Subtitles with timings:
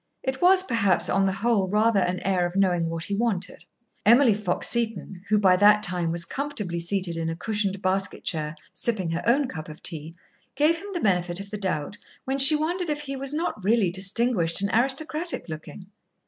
[0.23, 3.65] It was perhaps, on the whole, rather an air of knowing what he wanted.
[4.03, 8.55] Emily Fox Seton, who by that time was comfortably seated in a cushioned basket chair,
[8.73, 10.15] sipping her own cup of tea,
[10.55, 13.91] gave him the benefit of the doubt when she wondered if he was not really
[13.91, 15.85] distinguished and aristocratic looking.